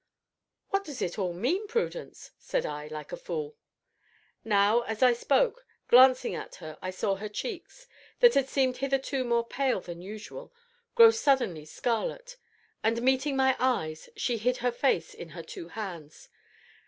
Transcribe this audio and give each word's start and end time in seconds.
"What 0.71 0.83
does 0.83 0.99
it 1.03 1.19
all 1.19 1.31
mean, 1.31 1.67
Prudence?" 1.67 2.31
said 2.39 2.65
I, 2.65 2.87
like 2.87 3.11
a 3.11 3.15
fool. 3.15 3.55
Now, 4.43 4.81
as 4.81 5.03
I 5.03 5.13
spoke; 5.13 5.63
glancing 5.89 6.33
at 6.33 6.55
her 6.55 6.79
I 6.81 6.89
saw 6.89 7.13
her 7.17 7.29
cheeks, 7.29 7.85
that 8.19 8.33
had 8.33 8.49
seemed 8.49 8.77
hitherto 8.77 9.23
more 9.23 9.45
pale 9.45 9.79
than 9.79 10.01
usual, 10.01 10.51
grow 10.95 11.11
suddenly 11.11 11.65
scarlet, 11.65 12.37
and, 12.83 12.99
meeting 13.03 13.35
my 13.35 13.55
eyes, 13.59 14.09
she 14.17 14.37
hid 14.39 14.57
her 14.65 14.71
face 14.71 15.13
in 15.13 15.29
her 15.37 15.43
two 15.43 15.67
hands. 15.67 16.29